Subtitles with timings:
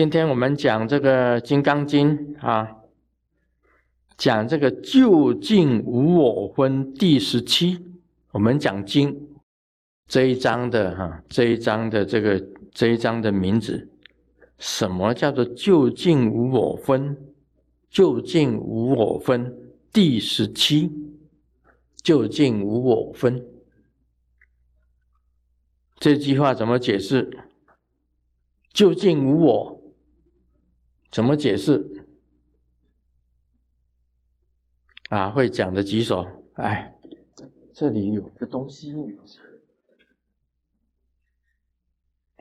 [0.00, 2.74] 今天我们讲这个《金刚经》啊，
[4.16, 7.76] 讲这个究竟无我分第十七。
[8.30, 9.28] 我们讲经
[10.06, 12.42] 这一章的哈，这一章的这个
[12.72, 13.90] 这一章的名字，
[14.56, 17.14] 什么叫做究竟无我分？
[17.90, 19.54] 究竟无我分
[19.92, 20.90] 第十七，
[22.02, 23.44] 究竟无我分。
[25.98, 27.28] 这句话怎么解释？
[28.72, 29.79] 究竟无我，
[31.10, 32.06] 怎么解释？
[35.08, 36.26] 啊，会讲的举手。
[36.54, 36.94] 哎，
[37.72, 38.94] 这里有个东西，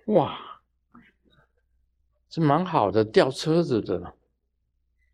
[0.06, 0.62] 哇，
[2.30, 4.16] 这蛮好的，吊车子的。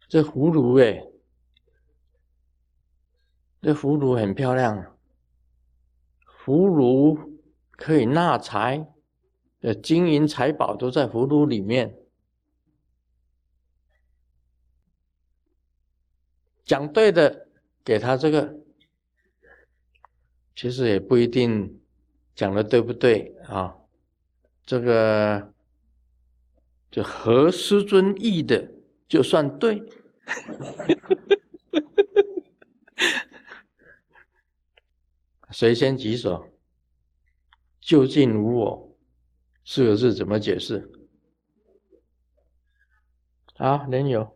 [0.08, 1.06] 这葫芦哎，
[3.62, 4.98] 这葫芦很漂亮，
[6.44, 7.34] 葫芦。
[7.78, 8.88] 可以纳财，
[9.60, 11.94] 呃，金银财宝都在葫芦里面。
[16.66, 17.48] 讲对的，
[17.84, 18.60] 给他这个，
[20.56, 21.80] 其实也不一定
[22.36, 23.78] 讲的对不对啊。
[24.66, 25.54] 这个
[26.90, 28.72] 就合师尊意的，
[29.08, 29.84] 就算对。
[35.52, 36.50] 谁先举手？
[37.80, 38.98] 究竟无我
[39.64, 40.92] 四个字怎么解释？
[43.58, 44.35] 啊，人有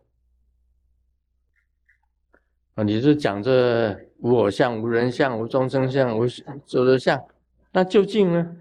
[2.80, 2.82] 啊？
[2.82, 7.22] 你是讲这无我相、无人相、无众生相、无所得相，
[7.72, 8.56] 那究竟呢？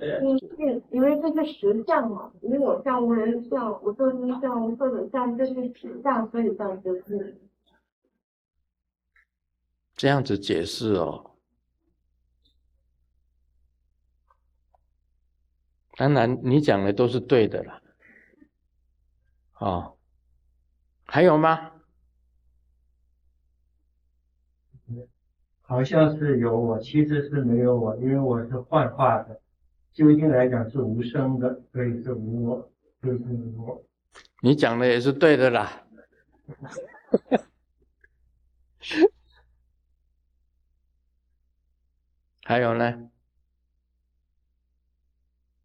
[0.00, 7.36] 因因为这是实相嘛，无我相、无人相、无众生相、无所得相，这是实相，所以叫究竟。
[9.96, 11.32] 这样子解释哦。
[15.96, 17.82] 当然，你讲的都是对的了。
[19.58, 19.96] 哦，
[21.06, 21.72] 还有吗？
[25.68, 29.38] 好像是有我，其实是没有我，因为我是幻化的。
[29.92, 33.84] 究竟来讲是无声的，所以是无我，就是无我。
[34.42, 35.84] 你讲的也是对的啦。
[42.44, 43.10] 还有呢？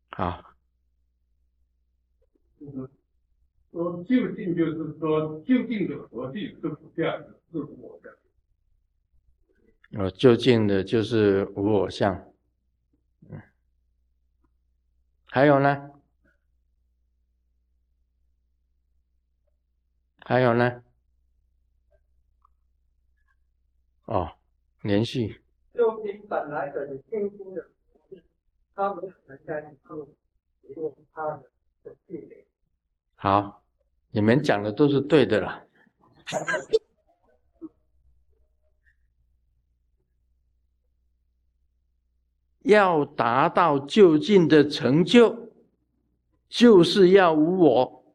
[0.09, 0.53] 好，
[3.71, 8.17] 说究竟就是说，究竟的核心是不这样的，是我的。
[9.97, 12.13] 哦，究竟的就是无我相。
[13.29, 13.41] 嗯，
[15.25, 15.91] 还有呢？
[20.25, 20.83] 还有呢？
[24.05, 24.35] 哦，
[24.81, 25.43] 连续。
[25.73, 26.87] 究竟本来的。
[28.75, 29.13] 他们
[31.13, 31.43] 他的。
[33.15, 33.63] 好，
[34.09, 35.67] 你们讲的都是对的了。
[42.63, 45.51] 要达到就近的成就，
[46.49, 48.05] 就是要无我，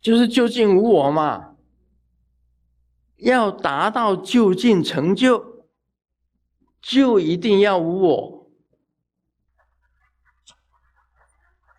[0.00, 1.56] 就是就近无我嘛。
[3.16, 5.52] 要达到就近成就。
[6.86, 8.50] 就一定要无我，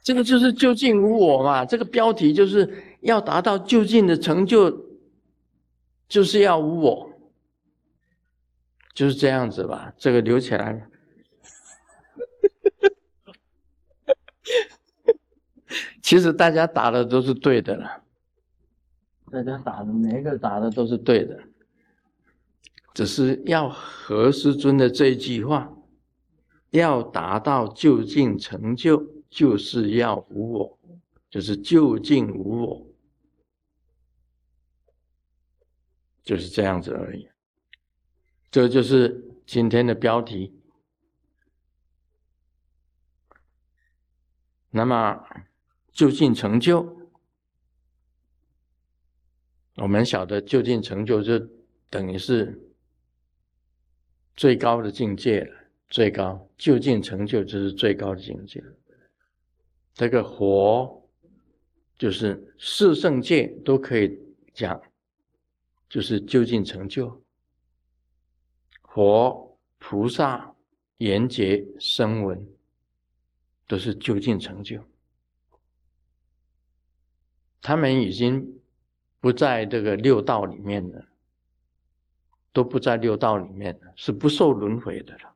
[0.01, 1.63] 这个就是究竟无我嘛。
[1.63, 4.75] 这个标题就是要达到究竟的成就，
[6.07, 7.07] 就是要无我，
[8.95, 9.93] 就是这样子吧。
[9.95, 10.89] 这个留起来。
[16.01, 18.03] 其实大家打的都是对的了，
[19.31, 21.39] 大家打的每一个打的都是对的。
[22.93, 25.75] 只是要何师尊的这一句话，
[26.69, 30.79] 要达到究竟成就，就是要无我，
[31.29, 32.87] 就是究竟无我，
[36.23, 37.27] 就是这样子而已。
[38.55, 40.57] 这就是今天的标题。
[44.69, 45.21] 那么，
[45.91, 47.11] 究竟成就，
[49.75, 51.37] 我们晓得究竟成就就
[51.89, 52.57] 等于是。
[54.37, 55.57] 最高的境界了，
[55.89, 58.63] 最高究竟成就就是最高的境界。
[59.93, 61.09] 这个佛
[61.97, 64.17] 就是四圣界都可以
[64.53, 64.81] 讲，
[65.89, 67.24] 就是究竟成就。
[68.95, 70.55] 佛、菩萨、
[70.99, 72.47] 缘觉、声闻，
[73.67, 74.81] 都是究竟成就。
[77.61, 78.61] 他们已经
[79.19, 81.05] 不在这个六道里面了。
[82.53, 85.35] 都不在六道里面了是不受轮回的了。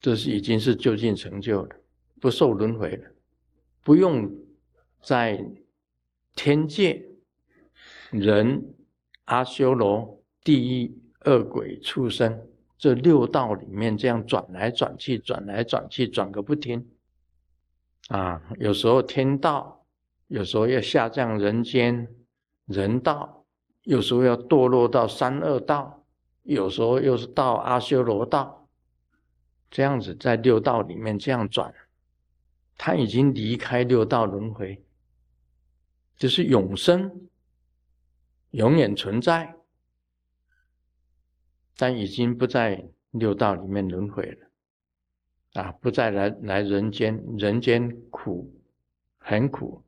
[0.00, 1.76] 这是已经是究竟成就了，
[2.20, 3.10] 不受轮回了。
[3.82, 4.32] 不用
[5.02, 5.44] 在
[6.36, 7.04] 天界、
[8.12, 8.72] 人、
[9.24, 12.46] 阿修罗、地狱、恶鬼、畜生
[12.78, 16.88] 这六道里面这样转来转去、转来转去、转个不停。
[18.08, 19.84] 啊，有时候天道，
[20.28, 22.08] 有时候要下降人间
[22.64, 23.44] 人道，
[23.82, 26.04] 有时候要堕落到三恶道，
[26.42, 28.68] 有时候又是到阿修罗道，
[29.70, 31.72] 这样子在六道里面这样转，
[32.76, 34.82] 他已经离开六道轮回，
[36.16, 37.28] 就是永生，
[38.50, 39.54] 永远存在，
[41.80, 44.50] 但已经不在六道里面轮回了。
[45.54, 48.54] 啊，不再来来人间，人间苦，
[49.16, 49.82] 很苦。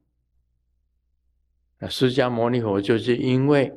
[1.78, 3.70] 那释迦牟尼佛就是因为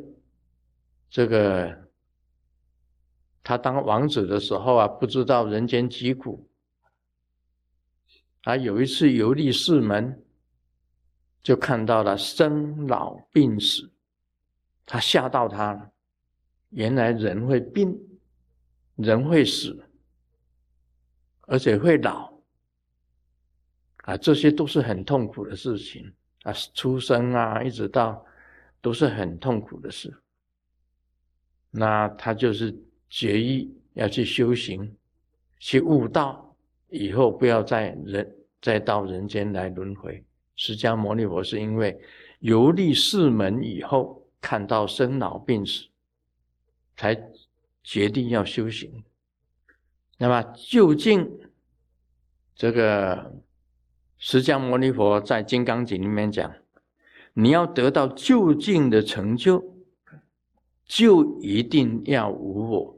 [1.10, 1.90] 这个，
[3.44, 6.48] 他当王子的时候啊，不知道人间疾苦，
[8.44, 10.24] 啊，有一次游历四门，
[11.44, 13.92] 就看到了生老病死，
[14.86, 15.92] 他吓到他了，
[16.76, 17.98] 原来人会病，
[18.98, 19.82] 人会死。
[21.48, 22.34] 而且会老，
[23.98, 26.12] 啊，这些都是很痛苦的事情
[26.42, 28.26] 啊，出生啊，一直到
[28.82, 30.12] 都是很痛苦的事。
[31.70, 32.76] 那他就是
[33.10, 34.92] 决意要去修行，
[35.60, 36.58] 去悟道，
[36.90, 40.26] 以后不要再人再到人间来轮回。
[40.56, 41.96] 释迦牟尼佛是因为
[42.40, 45.86] 游历四门以后，看到生老病死，
[46.96, 47.32] 才
[47.84, 49.04] 决定要修行。
[50.18, 51.40] 那么究竟
[52.56, 53.42] 这个
[54.18, 56.56] 释迦牟尼佛在《金刚经》里面讲，
[57.34, 59.76] 你要得到究竟的成就，
[60.86, 62.98] 就一定要无我。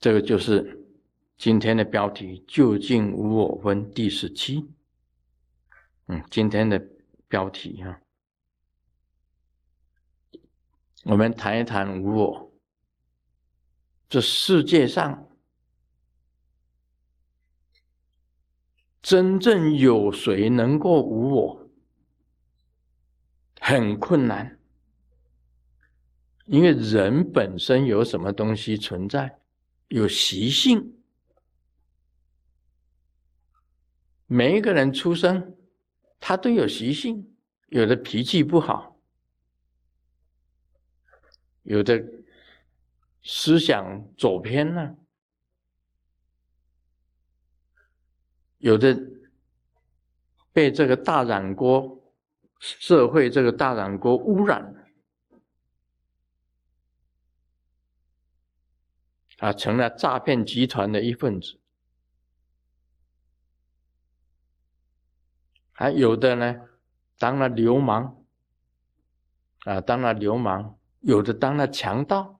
[0.00, 0.86] 这个就是
[1.36, 4.70] 今天的标题“究竟无我分”第十七。
[6.06, 6.82] 嗯，今天的
[7.28, 8.00] 标题哈，
[11.04, 12.47] 我们谈一谈无我。
[14.08, 15.24] 这世界上。
[19.00, 21.70] 真正有谁能够无我？
[23.60, 24.58] 很困难，
[26.44, 29.40] 因为人本身有什么东西存在？
[29.88, 30.94] 有习性。
[34.26, 35.56] 每一个人出生，
[36.20, 37.34] 他都有习性，
[37.68, 39.00] 有的脾气不好，
[41.62, 42.04] 有的
[43.22, 44.96] 思想走偏了。
[48.58, 48.98] 有的
[50.52, 52.12] 被这个大染锅
[52.58, 54.74] 社会这个大染锅污染，
[59.38, 61.60] 啊，成了诈骗集团的一份子。
[65.70, 66.68] 还有的呢，
[67.16, 68.24] 当了流氓，
[69.60, 72.37] 啊，当了流氓；有的当了强盗，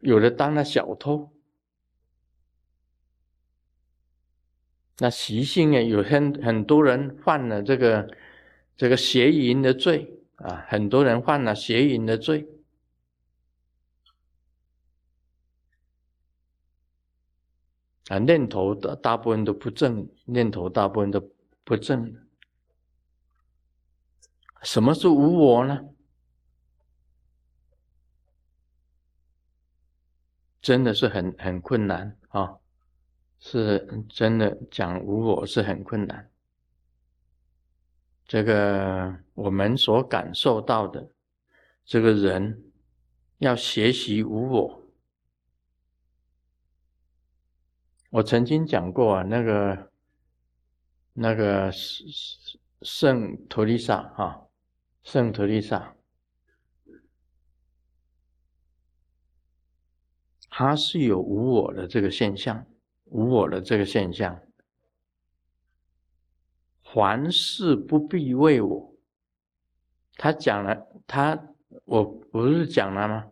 [0.00, 1.32] 有的当了小偷。
[5.00, 5.80] 那习性啊？
[5.80, 8.10] 有很很多人犯了这个
[8.76, 12.48] 这个邪淫的罪啊，很多人犯了邪淫的罪
[18.08, 21.30] 啊，念头的大部分都不正，念头大部分都
[21.62, 22.16] 不正。
[24.62, 25.84] 什么是无我呢？
[30.60, 32.58] 真的是很很困难啊。
[33.40, 36.28] 是真的讲无我是很困难。
[38.26, 41.08] 这个我们所感受到的，
[41.84, 42.64] 这个人
[43.38, 44.82] 要学习无我。
[48.10, 49.92] 我曾经讲过啊，那个
[51.12, 52.08] 那个圣
[52.82, 54.48] 圣托丽莎哈，
[55.04, 55.94] 圣托丽莎，
[60.58, 62.66] 他是有无我的这个现象。
[63.04, 64.42] 无我的这个现象，
[66.82, 68.92] 凡事不必为我。
[70.14, 73.30] 他讲了，他我不是讲了吗？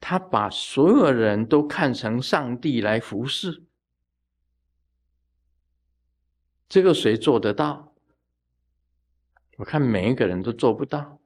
[0.00, 3.62] 他把所有人都看成上帝来服侍，
[6.68, 7.94] 这个谁做得到？
[9.58, 11.17] 我看每一个人都做不到，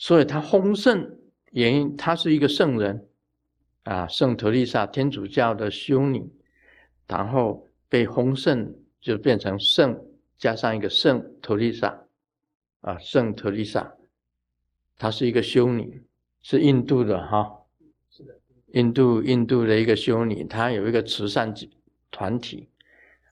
[0.00, 1.18] 所以他丰盛。
[1.52, 3.06] 原因，他是一个圣人，
[3.82, 6.32] 啊，圣特丽莎，天主教的修女，
[7.06, 10.00] 然后被封圣，就变成圣，
[10.38, 12.06] 加上一个圣特丽莎，
[12.80, 13.92] 啊，圣特丽莎，
[14.96, 16.02] 她是一个修女，
[16.40, 17.50] 是印度的哈，
[18.10, 18.38] 是的，
[18.68, 21.52] 印度印度的一个修女，她有一个慈善
[22.12, 22.68] 团体，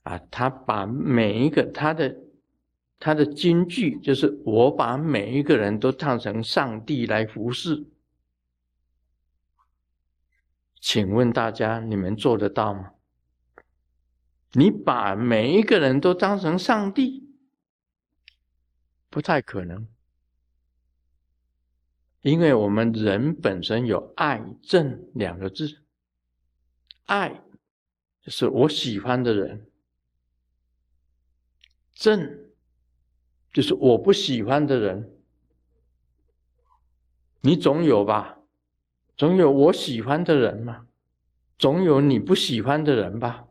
[0.02, 2.14] 啊，她把每一个她的
[2.98, 7.86] 他的金句，就是我把每一个人都当成上帝来服侍。
[10.80, 12.94] 请问大家，你们做得到吗？
[14.52, 17.36] 你把每一个人都当成上帝，
[19.10, 19.86] 不太可能，
[22.22, 25.82] 因为我们人本身有爱憎两个字，
[27.04, 27.42] 爱
[28.22, 29.70] 就是我喜欢的人，
[31.94, 32.47] 憎
[33.52, 35.10] 就是我不喜欢的人，
[37.40, 38.38] 你总有吧？
[39.16, 40.86] 总有我喜欢的人嘛，
[41.58, 43.46] 总有你不喜欢的人吧。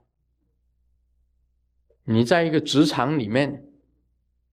[2.06, 3.66] 你在一个职场里面，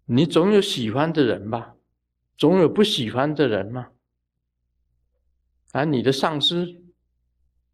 [0.06, 1.76] 你总有喜欢的人吧，
[2.36, 3.90] 总有不喜欢的人嘛。
[5.70, 6.82] 而你的上司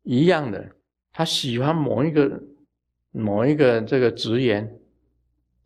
[0.03, 0.77] 一样的，
[1.12, 2.43] 他喜欢某一个
[3.11, 4.79] 某一个这个职员，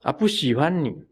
[0.03, 1.05] 啊，不喜欢你。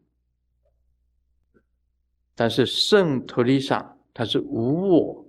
[2.43, 5.25] 但是圣托丽莎他是无我。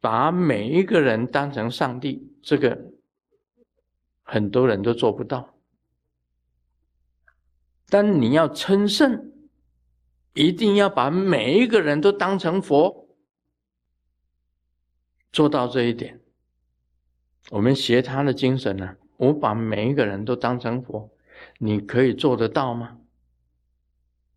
[0.00, 2.76] 把每一个人当成上帝，这个
[4.24, 5.54] 很多人都做不到。
[7.86, 9.30] 但你要称圣，
[10.34, 13.16] 一定要把每一个人都当成佛，
[15.30, 16.20] 做到这一点。
[17.50, 21.08] 我们学他的精神呢，我把每一个人都当成佛，
[21.58, 22.96] 你可以做得到吗？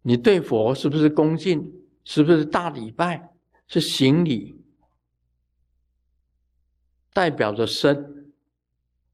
[0.04, 1.74] 你对佛是不是恭敬？
[2.06, 3.34] 是不是大礼拜？
[3.68, 4.56] 是行礼？
[7.14, 8.34] 代表着身，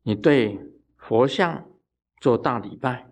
[0.04, 0.60] 你对
[0.98, 1.70] 佛像
[2.20, 3.12] 做大礼拜，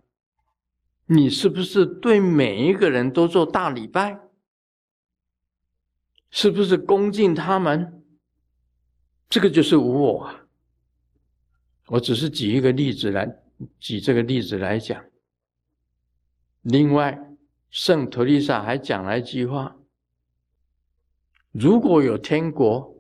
[1.06, 4.20] 你是不是对每一个人都做大礼拜？
[6.32, 8.04] 是不是恭敬他们？
[9.30, 10.46] 这个就是无我啊！
[11.88, 13.42] 我只是举一个例子来
[13.80, 15.06] 举这个例子来讲。
[16.62, 17.37] 另外，
[17.70, 19.78] 圣托丽莎还讲了一句话：
[21.52, 22.96] 如果有天国。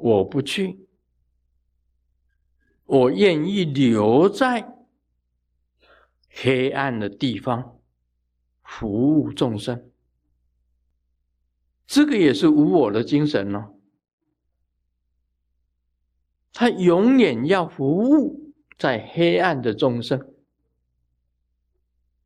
[0.00, 0.86] 我不去，
[2.84, 4.86] 我愿意留在
[6.28, 7.80] 黑暗的地方
[8.62, 9.90] 服务众生。
[11.84, 13.74] 这个也是无我的精神哦。
[16.52, 20.32] 他永远要服务在黑暗的众生。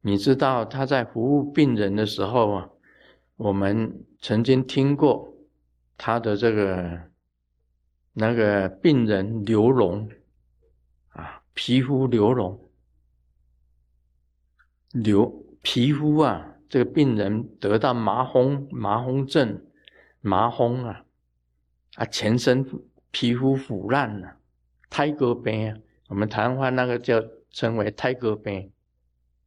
[0.02, 2.68] 你知道他在服务病人的时候啊，
[3.36, 5.34] 我们曾经听过
[5.96, 7.10] 他的这个。
[8.14, 10.06] 那个病人流脓
[11.14, 12.58] 啊，皮肤流脓，
[14.90, 19.64] 流皮肤啊，这个病人得到麻风麻风症，
[20.20, 21.06] 麻风啊，
[21.94, 22.62] 啊，全身
[23.10, 24.36] 皮肤腐烂了，
[24.90, 25.78] 胎哥病啊，
[26.08, 27.18] 我们台湾话那个叫
[27.50, 28.70] 称为胎哥病，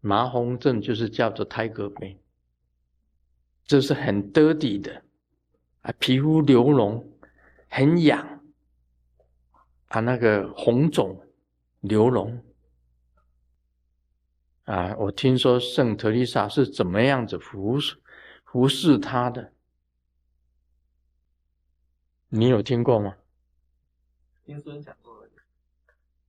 [0.05, 2.19] 麻风症就是叫做胎格病，
[3.63, 5.03] 这是很得体的
[5.81, 7.03] 啊，皮肤流脓，
[7.67, 8.43] 很痒。
[9.87, 11.19] 啊那个红肿
[11.79, 12.39] 流脓
[14.65, 17.95] 啊，我听说圣特丽莎是怎么样子服侍
[18.43, 19.53] 服侍他的，
[22.29, 23.15] 你有听过吗？
[24.43, 25.27] 听孙讲过，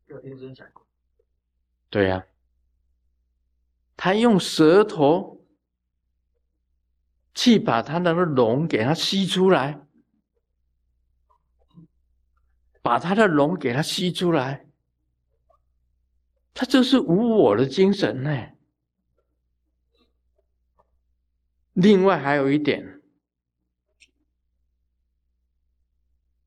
[0.06, 0.86] 有听孙讲过。
[1.90, 2.24] 对呀，
[3.96, 5.44] 他用舌头
[7.34, 9.82] 去把他那个脓给他吸出来。
[12.82, 14.64] 把他的龙给他吸出来，
[16.54, 18.30] 他这是无我的精神呢。
[21.72, 23.02] 另外还有一点，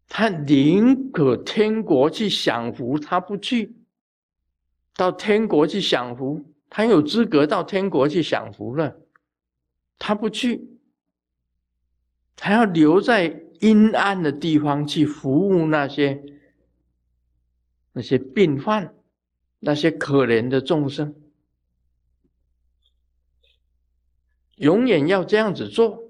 [0.07, 3.75] 他宁可天国去享福，他不去
[4.93, 8.95] 到天国去享福，他有资格到天国去享福了，
[9.97, 10.79] 他不去，
[12.35, 13.43] 他要留在。
[13.59, 16.23] 阴暗的地方去服务那些
[17.91, 18.95] 那些病患，
[19.59, 21.13] 那些可怜的众生，
[24.55, 26.01] 永远要这样子做。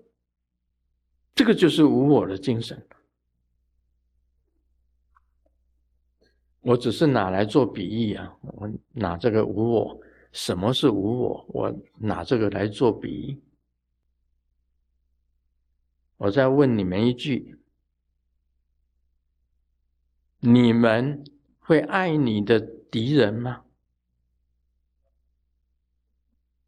[1.34, 2.86] 这个就是无我的精神。
[6.62, 10.00] 我只是拿来做比喻啊，我拿这个无我，
[10.32, 11.46] 什么是无我？
[11.50, 13.42] 我拿这个来做比喻。
[16.18, 17.58] 我再问你们一句：
[20.40, 21.24] 你们
[21.60, 23.66] 会爱你的敌人吗？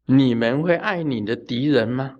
[0.06, 2.18] 你们会爱你的敌人吗？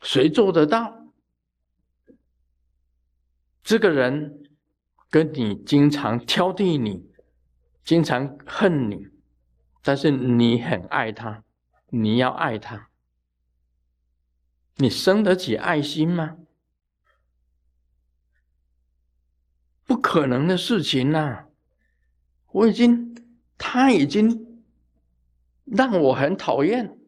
[0.00, 1.12] 谁做得到？
[3.62, 4.48] 这个人
[5.10, 7.10] 跟你经常挑剔你，
[7.86, 9.06] 经常恨你，
[9.80, 11.44] 但是你很爱他，
[11.90, 12.90] 你要爱他，
[14.74, 16.36] 你生得起爱心吗？
[19.84, 21.44] 不可能的事情呐！
[22.50, 23.14] 我已经，
[23.56, 24.64] 他已经
[25.64, 26.98] 让我很讨厌，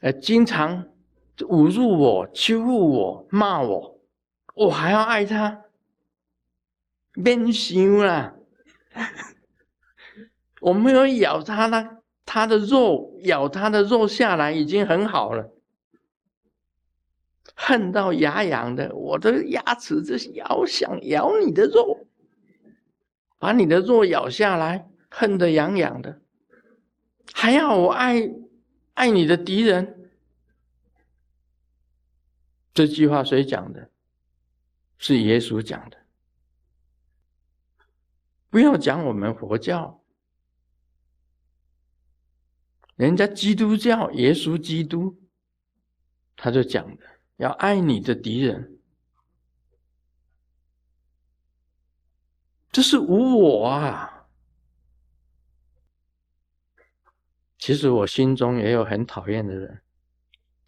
[0.00, 0.88] 呃，经常
[1.36, 4.00] 侮辱我、欺负我、骂我，
[4.56, 5.66] 我还要爱他，
[7.12, 8.36] 变心了。
[10.60, 15.50] 我没有咬他的，他的肉，咬他的肉下来已经很好了。
[17.54, 22.06] 恨到牙痒的，我的牙齿是咬，想咬你的肉，
[23.38, 26.20] 把你的肉咬下来，恨得痒痒的，
[27.32, 28.30] 还要我爱
[28.94, 30.10] 爱你的敌人？
[32.72, 33.90] 这句话谁讲的？
[34.96, 35.96] 是耶稣讲的。
[38.48, 39.99] 不要讲我们佛教，
[43.00, 45.18] 人家基督教，耶稣基督，
[46.36, 47.02] 他就讲的。
[47.38, 48.78] 要爱你的敌人，
[52.70, 54.26] 这是无我啊！
[57.56, 59.80] 其实我心中也有很讨厌的人，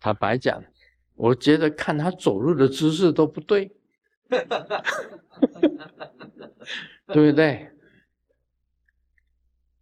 [0.01, 0.65] 坦白讲，
[1.15, 3.77] 我觉得看他走路的姿势都不对，
[7.09, 7.71] 对不对？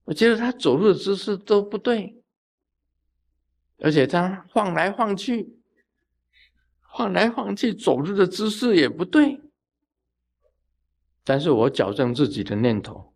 [0.02, 2.20] 我觉得他走路的姿势都不对，
[3.81, 5.57] 而且他晃来晃去。
[6.93, 9.41] 晃来晃去，走路的姿势也不对。
[11.23, 13.15] 但是我矫正自己的念头，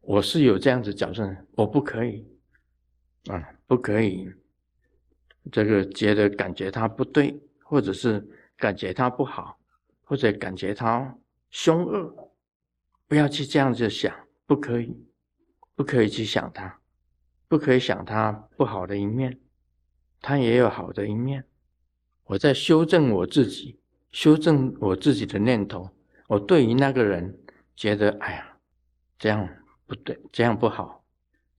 [0.00, 2.24] 我是有这样子矫正，我不可以
[3.26, 4.32] 啊，不可以。
[5.50, 8.24] 这个觉得感觉他不对，或者是
[8.56, 9.58] 感觉他不好，
[10.04, 11.18] 或者感觉他
[11.50, 12.32] 凶恶，
[13.08, 14.14] 不要去这样子想，
[14.46, 15.04] 不可以，
[15.74, 16.80] 不可以去想他，
[17.48, 19.38] 不可以想他不好的一面，
[20.20, 21.44] 他也有好的一面。
[22.24, 23.78] 我在修正我自己，
[24.10, 25.90] 修正我自己的念头。
[26.26, 27.38] 我对于那个人
[27.76, 28.58] 觉得，哎呀，
[29.18, 29.48] 这样
[29.86, 31.04] 不对，这样不好，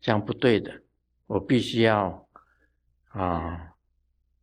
[0.01, 0.83] 这样不对的。
[1.25, 2.27] 我必须要
[3.09, 3.73] 啊，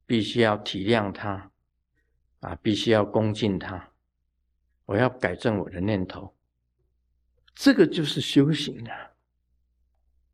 [0.07, 1.51] 必须要体谅他，
[2.41, 3.91] 啊，必须要恭敬他。
[4.87, 6.35] 我要改正我的念头，
[7.55, 9.14] 这个就是修行啊。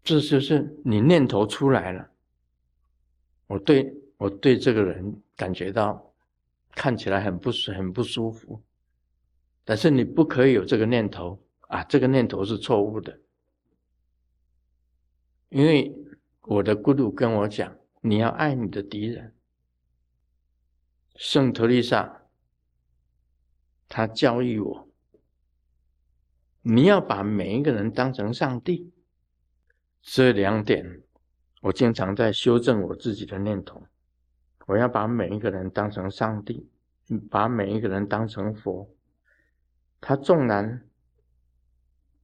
[0.03, 2.11] 这就是你念头出来了，
[3.47, 3.97] 我对。
[4.21, 6.13] 我对这个人感觉到
[6.73, 8.63] 看起来很不很不舒服，
[9.65, 11.83] 但是你不可以有这个念头啊！
[11.85, 13.19] 这个念头是错误的，
[15.49, 15.91] 因为
[16.43, 19.35] 我的咕噜跟我讲，你要爱你的敌人。
[21.17, 22.27] 圣托丽莎，
[23.89, 24.87] 他教育我，
[26.61, 28.93] 你要把每一个人当成上帝。
[30.03, 31.03] 这两点，
[31.61, 33.83] 我经常在修正我自己的念头。
[34.67, 36.71] 我要把每一个人当成上帝，
[37.31, 38.89] 把每一个人当成佛。
[40.01, 40.89] 他纵然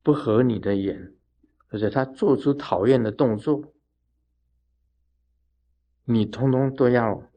[0.02, 1.12] 不合你的眼，
[1.68, 3.74] 而且他做出讨厌的动作，
[6.04, 7.30] 你通通都要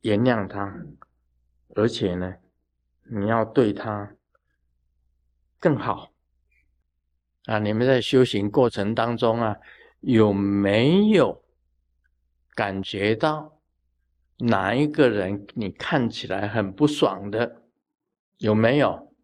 [0.00, 0.84] 原谅他，
[1.76, 2.34] 而且呢，
[3.04, 4.16] 你要对他
[5.60, 6.12] 更好。
[7.48, 9.56] 啊，你们在修行过程当中啊，
[10.00, 11.42] 有没有
[12.54, 13.58] 感觉到？
[14.40, 17.62] 哪一个人你看起来很不爽的，
[18.36, 19.14] 有没有？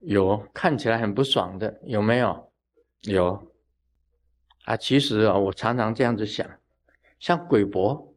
[0.00, 2.52] 有看起来很不爽的，有没有？
[3.00, 3.50] 有。
[4.66, 6.46] 啊，其实啊，我常常这样子想，
[7.18, 8.14] 像鬼博，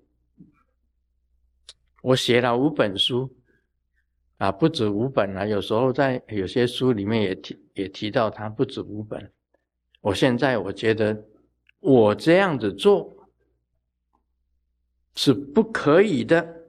[2.01, 3.33] 我写了五本书，
[4.39, 9.31] 啊，不止五本啊，有时候在有些书里面也提也提到他不止五本。
[10.01, 11.23] 我现在我觉得
[11.79, 13.15] 我这样子做。
[15.15, 16.63] 是不可以的。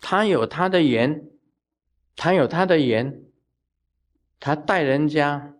[0.00, 1.30] 他有他的缘，
[2.14, 3.22] 他有他的缘，
[4.38, 5.54] 他带人家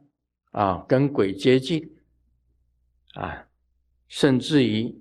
[0.50, 1.96] 啊跟鬼接近
[3.14, 3.46] 啊，
[4.06, 4.94] 甚至于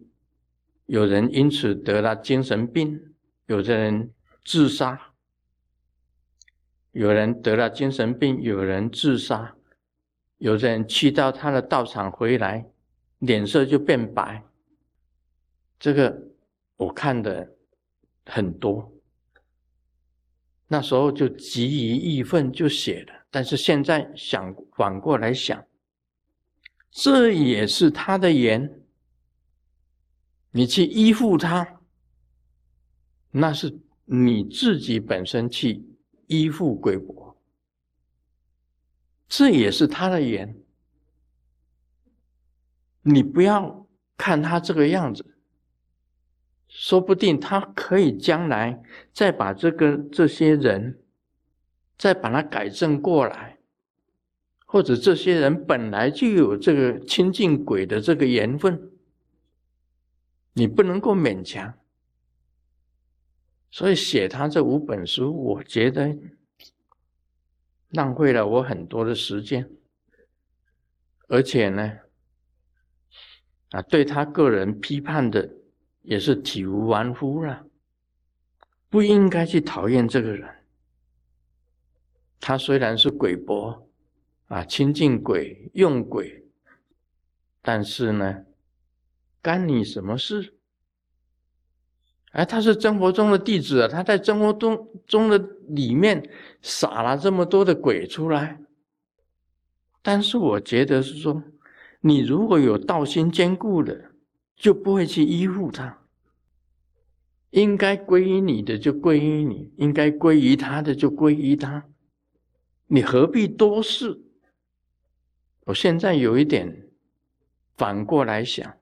[0.86, 3.16] 有人因此得了精神病，
[3.48, 4.14] 有的人
[4.46, 5.11] 自杀，
[6.92, 9.56] 有人得了精神病，有人自杀，
[10.38, 12.70] 有的人去到他的道场回来，
[13.20, 14.44] 脸色就变白，
[15.80, 16.28] 这个。
[16.78, 17.58] 我看的
[18.26, 18.92] 很多，
[20.68, 25.64] 那时候就急于义愤就写了，但是现在想反过来想，
[26.90, 28.82] 这也是他的言，
[30.50, 31.82] 你去依附他，
[33.30, 35.86] 那是你自己本身去
[36.32, 37.38] 依附鬼国，
[39.28, 40.56] 这也是他的缘。
[43.02, 45.36] 你不要看他这个样子，
[46.70, 51.04] 说不定他可以将来再把这个这些人，
[51.98, 53.58] 再把他改正过来，
[54.66, 58.90] 或者这些人本来就有这个亲近鬼的这个缘分，
[60.54, 61.78] 你不能够勉强。
[63.72, 66.16] 所以写他这五本书，我觉得
[67.90, 69.68] 浪费了我很多的时间，
[71.28, 72.00] 而且呢。
[73.72, 75.50] 啊，对他个人批判的
[76.02, 77.66] 也是体无完肤了，
[78.90, 80.66] 不应该去讨厌这个人。
[82.42, 83.90] 他虽然是鬼博，
[84.48, 86.44] 啊，亲近鬼用鬼，
[87.62, 88.44] 但是呢，
[89.42, 90.58] 干你什么事？
[92.32, 95.38] 哎，他是真佛宗的弟子啊，他在真佛宗中的
[95.70, 96.30] 里面
[96.62, 98.60] 撒了这么多的鬼出来，
[100.02, 101.44] 但是我觉得是说。
[102.04, 104.14] 你如果有道心坚固的，
[104.56, 106.00] 就不会去依附他。
[107.52, 111.86] 应该归于你的就归于你，应该归于他的就归于他。
[112.88, 114.20] 你何必多事？
[115.66, 116.90] 我现在有一点
[117.78, 118.80] 反过来想，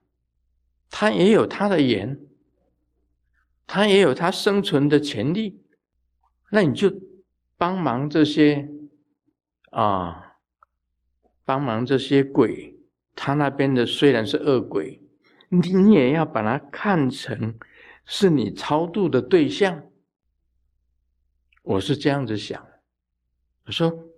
[0.90, 2.18] 他也有他的缘，
[3.72, 5.62] 他也有他生存的权利。
[6.50, 6.92] 那你就
[7.56, 8.68] 帮忙这些
[9.70, 10.38] 啊，
[11.46, 12.80] 帮忙这些鬼。
[13.14, 15.04] 他那边的虽然是恶鬼，
[15.50, 17.60] 你也要把它看成
[18.06, 19.84] 是你超度的对象。
[21.62, 22.66] 我是这样子想，
[23.68, 24.10] 我说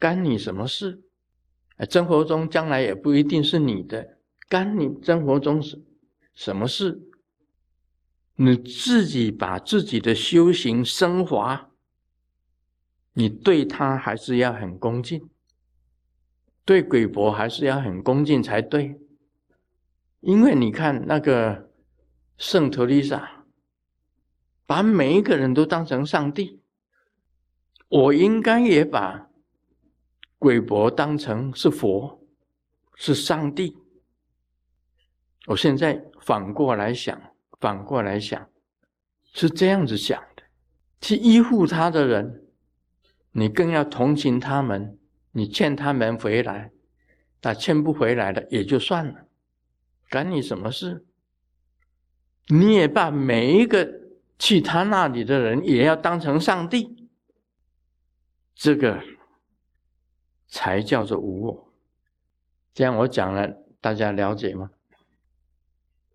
[0.00, 1.00] 干你什么事？
[1.88, 5.80] 生活中将来也不一定是你的，干你生活中是
[6.34, 7.00] 什么事？
[8.42, 11.68] 你自己把自己的修行升华，
[13.12, 15.28] 你对他还是要很恭敬。
[16.64, 18.98] 对鬼婆还是要很恭敬才对，
[20.20, 21.70] 因为你看那个
[22.38, 23.44] 圣特丽莎，
[24.64, 26.62] 把每一个人都当成上帝，
[27.88, 29.28] 我应该也把
[30.38, 32.26] 鬼婆当成是佛，
[32.94, 33.76] 是上帝。
[35.48, 37.29] 我现在反过来想，
[37.60, 38.48] 反过来想，
[39.34, 40.42] 是这样子想的：
[41.00, 42.46] 去依附他的人，
[43.32, 44.96] 你更要同情他们。
[45.32, 46.72] 你欠他们回来，
[47.40, 49.28] 他欠不回来的也就算了，
[50.08, 51.06] 干你什么事？
[52.48, 53.88] 你也把每一个
[54.40, 57.08] 去他那里的人也要当成上帝，
[58.56, 59.00] 这个
[60.48, 61.72] 才叫做无我。
[62.74, 64.72] 这样我讲了，大家了解吗？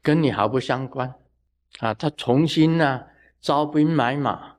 [0.01, 1.15] 跟你毫不相关
[1.79, 1.93] 啊！
[1.93, 3.05] 他重新呢
[3.41, 4.57] 招兵买马，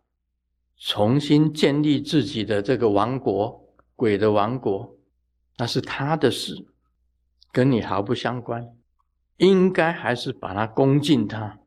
[0.76, 3.64] 重新建立自己的这个王国。
[3.98, 4.98] 鬼的王国，
[5.56, 6.66] 那是他的事，
[7.50, 8.76] 跟你毫不相关。
[9.38, 11.60] 应该还是把他恭敬他，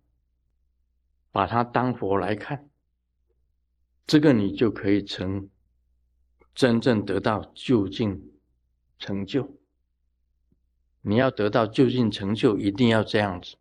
[1.32, 2.70] 把他当佛来看，
[4.06, 5.50] 这个你就可以成
[6.54, 8.32] 真正得到究竟
[9.00, 9.58] 成就。
[11.02, 13.58] 你要得到究竟成就，一定要这样子。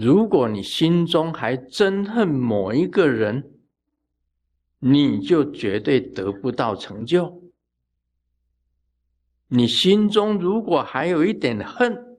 [0.00, 3.50] 如果你心中还憎恨某一个人，
[4.78, 7.42] 你就绝对得不到成就。
[9.48, 12.16] 你心中如果还有一点恨，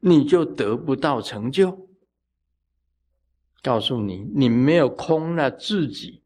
[0.00, 1.88] 你就得不到成就。
[3.62, 6.22] 告诉你，你没有空了自己。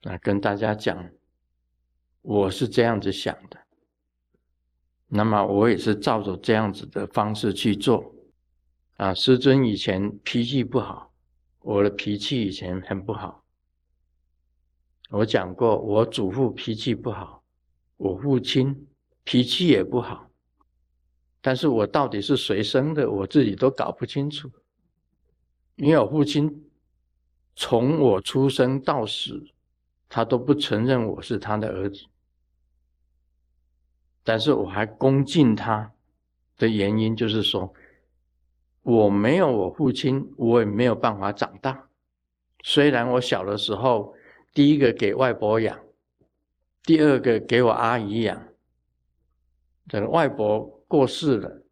[0.00, 1.10] 那跟大家讲，
[2.22, 3.58] 我是这样子想的。
[5.08, 8.13] 那么我也是照着这样子的方式去做。
[8.96, 11.12] 啊，师尊以前脾气不好，
[11.60, 13.44] 我的脾气以前很不好。
[15.10, 17.42] 我讲过，我祖父脾气不好，
[17.96, 18.86] 我父亲
[19.24, 20.30] 脾气也不好，
[21.40, 24.50] 但是我到底是谁生的，我自己都搞不清楚。
[25.74, 26.70] 因为我父亲
[27.56, 29.44] 从我出生到死，
[30.08, 32.04] 他都不承认我是他的儿子，
[34.22, 35.92] 但是我还恭敬他
[36.56, 37.74] 的原因，就是说
[38.84, 41.88] 我没有我父亲，我也没有办法长大。
[42.62, 44.14] 虽然我小的时候。
[44.54, 45.76] 第一个给外婆养，
[46.84, 48.40] 第二个给我阿姨养。
[49.88, 51.62] 等外婆过世了，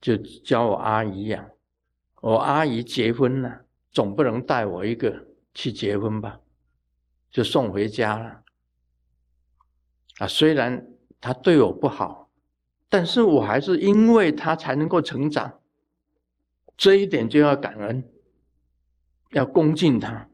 [0.00, 1.50] 就教我阿姨养。
[2.20, 6.38] 我阿姨结婚了，总不能带我一个去结婚吧，
[7.32, 8.42] 就送回家了。
[10.18, 10.86] 啊，虽然
[11.20, 12.30] 他对我不好，
[12.88, 15.58] 但是我还是因为他才能够成长，
[16.76, 18.12] 这一点就要感恩，
[19.30, 20.28] 要恭敬他。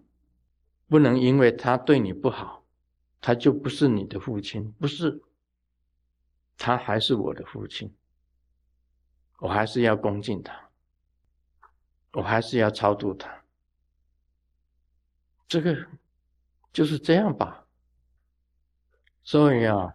[0.88, 2.66] 不能因为他对你不好，
[3.18, 5.22] 他就不是你的父亲，不是，
[6.58, 7.94] 他还是我的父亲，
[9.38, 10.68] 我还是要恭敬他，
[12.12, 13.42] 我还是要超度他，
[15.48, 15.88] 这个
[16.74, 17.66] 就是这样吧。
[19.24, 19.94] 所以啊，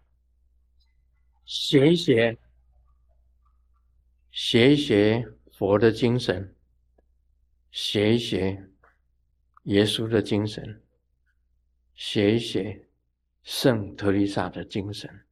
[1.45, 2.39] 学一学，
[4.31, 6.54] 学一学佛的精神，
[7.72, 8.70] 学一学
[9.63, 10.84] 耶稣的精神，
[11.96, 12.88] 学一学
[13.41, 15.26] 圣特丽莎的精神，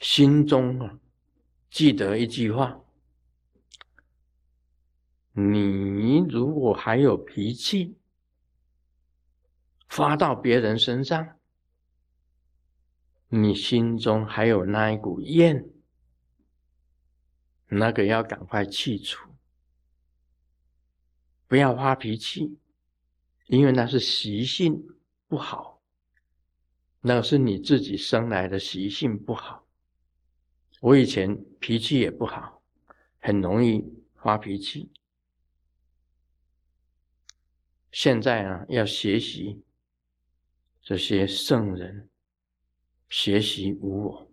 [0.00, 0.98] 心中啊
[1.70, 2.80] 记得一句话：
[5.34, 7.96] 你如果还有脾气
[9.86, 11.38] 发到别人身上。
[13.28, 15.64] 你心中还有那一股怨，
[17.68, 19.30] 那个要赶快去除，
[21.46, 22.58] 不要发脾气，
[23.46, 24.86] 因为那是习性
[25.26, 25.82] 不好，
[27.00, 29.66] 那是你自己生来的习性不好。
[30.80, 32.62] 我以前脾气也不好，
[33.18, 34.92] 很容易发脾气。
[37.90, 39.62] 现在啊，要学习
[40.82, 42.08] 这些圣人。
[43.08, 44.25] 学习无我，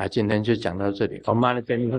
[0.00, 1.20] 啊，今天就讲到这里。
[1.26, 1.90] 我妈的真